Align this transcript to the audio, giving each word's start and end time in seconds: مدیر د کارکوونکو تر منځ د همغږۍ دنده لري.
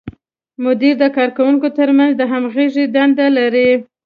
مدیر 0.63 0.95
د 1.01 1.05
کارکوونکو 1.17 1.67
تر 1.77 1.89
منځ 1.97 2.11
د 2.17 2.21
همغږۍ 2.31 2.85
دنده 2.95 3.27
لري. 3.37 3.69